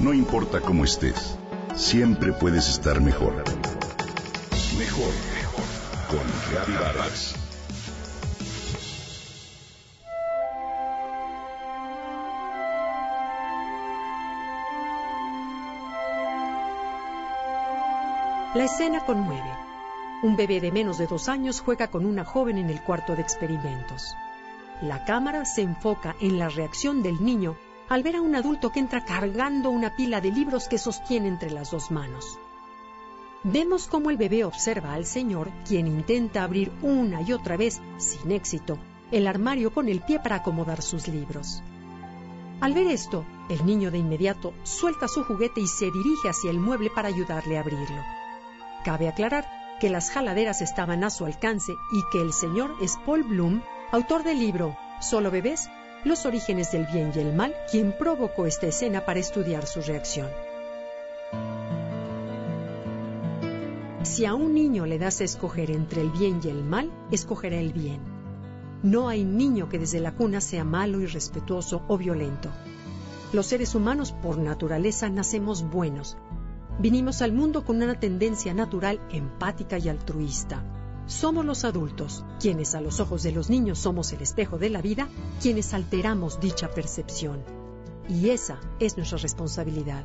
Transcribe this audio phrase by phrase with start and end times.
[0.00, 1.36] No importa cómo estés,
[1.76, 3.34] siempre puedes estar mejor.
[4.78, 5.64] Mejor, mejor.
[6.08, 7.34] Con Vargas.
[18.54, 19.52] La escena conmueve.
[20.22, 23.20] Un bebé de menos de dos años juega con una joven en el cuarto de
[23.20, 24.14] experimentos.
[24.80, 27.58] La cámara se enfoca en la reacción del niño
[27.90, 31.50] al ver a un adulto que entra cargando una pila de libros que sostiene entre
[31.50, 32.38] las dos manos.
[33.42, 38.30] Vemos cómo el bebé observa al señor, quien intenta abrir una y otra vez, sin
[38.30, 38.78] éxito,
[39.10, 41.64] el armario con el pie para acomodar sus libros.
[42.60, 46.60] Al ver esto, el niño de inmediato suelta su juguete y se dirige hacia el
[46.60, 48.02] mueble para ayudarle a abrirlo.
[48.84, 49.46] Cabe aclarar
[49.80, 54.22] que las jaladeras estaban a su alcance y que el señor es Paul Bloom, autor
[54.22, 55.70] del libro Solo bebés,
[56.04, 60.28] los orígenes del bien y el mal, quien provocó esta escena para estudiar su reacción.
[64.02, 67.58] Si a un niño le das a escoger entre el bien y el mal, escogerá
[67.58, 68.00] el bien.
[68.82, 72.50] No hay niño que desde la cuna sea malo, irrespetuoso o violento.
[73.32, 76.16] Los seres humanos por naturaleza nacemos buenos,
[76.80, 80.62] Vinimos al mundo con una tendencia natural empática y altruista.
[81.10, 84.80] Somos los adultos, quienes a los ojos de los niños somos el espejo de la
[84.80, 85.08] vida,
[85.42, 87.42] quienes alteramos dicha percepción.
[88.08, 90.04] Y esa es nuestra responsabilidad.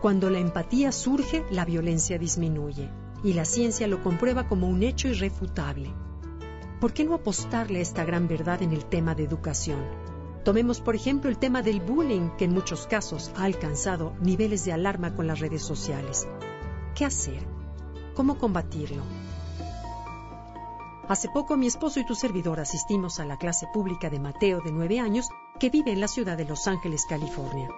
[0.00, 2.88] Cuando la empatía surge, la violencia disminuye,
[3.22, 5.92] y la ciencia lo comprueba como un hecho irrefutable.
[6.80, 9.80] ¿Por qué no apostarle a esta gran verdad en el tema de educación?
[10.42, 14.72] Tomemos, por ejemplo, el tema del bullying, que en muchos casos ha alcanzado niveles de
[14.72, 16.26] alarma con las redes sociales.
[16.94, 17.46] ¿Qué hacer?
[18.14, 19.02] ¿Cómo combatirlo?
[21.06, 24.72] Hace poco mi esposo y tu servidor asistimos a la clase pública de Mateo de
[24.72, 25.28] nueve años
[25.60, 27.68] que vive en la ciudad de Los Ángeles, California.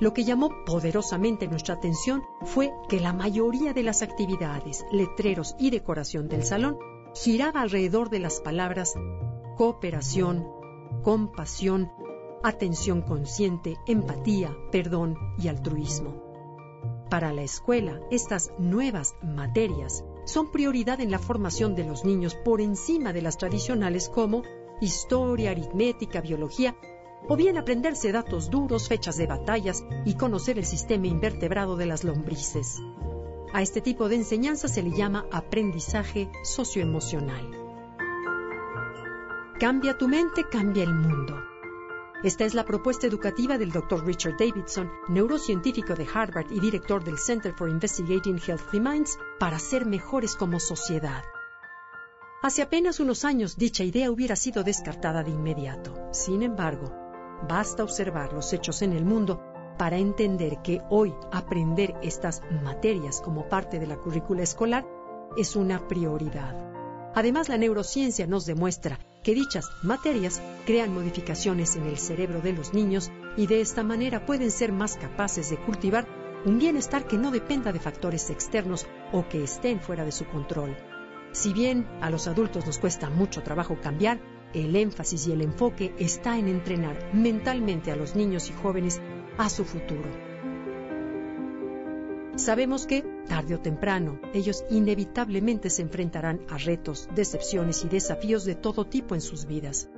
[0.00, 5.70] Lo que llamó poderosamente nuestra atención fue que la mayoría de las actividades, letreros y
[5.70, 6.78] decoración del salón
[7.14, 8.94] giraba alrededor de las palabras
[9.56, 10.44] cooperación,
[11.04, 11.92] compasión,
[12.42, 16.20] atención consciente, empatía, perdón y altruismo.
[17.08, 22.60] Para la escuela, estas nuevas materias son prioridad en la formación de los niños por
[22.60, 24.42] encima de las tradicionales como
[24.80, 26.76] historia, aritmética, biología,
[27.28, 32.04] o bien aprenderse datos duros, fechas de batallas y conocer el sistema invertebrado de las
[32.04, 32.80] lombrices.
[33.52, 37.50] A este tipo de enseñanza se le llama aprendizaje socioemocional.
[39.60, 41.51] Cambia tu mente, cambia el mundo.
[42.22, 44.06] Esta es la propuesta educativa del Dr.
[44.06, 49.86] Richard Davidson, neurocientífico de Harvard y director del Center for Investigating Healthy Minds, para ser
[49.86, 51.24] mejores como sociedad.
[52.40, 56.10] Hace apenas unos años dicha idea hubiera sido descartada de inmediato.
[56.12, 56.94] Sin embargo,
[57.48, 59.42] basta observar los hechos en el mundo
[59.76, 64.86] para entender que hoy aprender estas materias como parte de la currícula escolar
[65.36, 66.56] es una prioridad.
[67.16, 72.74] Además, la neurociencia nos demuestra que dichas materias crean modificaciones en el cerebro de los
[72.74, 76.06] niños y de esta manera pueden ser más capaces de cultivar
[76.44, 80.76] un bienestar que no dependa de factores externos o que estén fuera de su control.
[81.30, 84.20] Si bien a los adultos nos cuesta mucho trabajo cambiar,
[84.52, 89.00] el énfasis y el enfoque está en entrenar mentalmente a los niños y jóvenes
[89.38, 90.31] a su futuro.
[92.36, 98.54] Sabemos que, tarde o temprano, ellos inevitablemente se enfrentarán a retos, decepciones y desafíos de
[98.54, 99.90] todo tipo en sus vidas.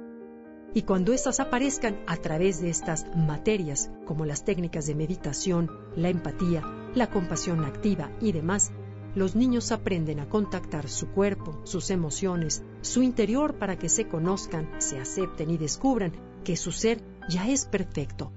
[0.75, 6.09] Y cuando éstas aparezcan a través de estas materias, como las técnicas de meditación, la
[6.09, 6.65] empatía,
[6.97, 8.72] la compasión activa y demás,
[9.15, 14.69] los niños aprenden a contactar su cuerpo, sus emociones, su interior para que se conozcan,
[14.78, 16.12] se acepten y descubran
[16.43, 18.33] que su ser ya es perfecto,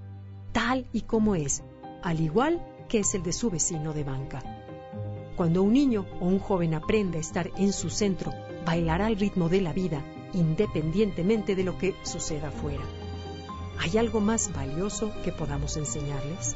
[0.51, 1.63] tal y como es,
[2.03, 4.41] al igual que es el de su vecino de banca.
[5.35, 8.33] Cuando un niño o un joven aprende a estar en su centro,
[8.65, 10.03] bailará al ritmo de la vida,
[10.33, 12.83] independientemente de lo que suceda afuera.
[13.79, 16.55] ¿Hay algo más valioso que podamos enseñarles?